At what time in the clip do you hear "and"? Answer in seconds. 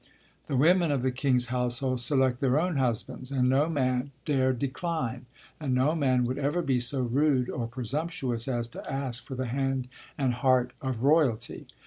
3.29-3.47, 5.59-5.75, 10.17-10.33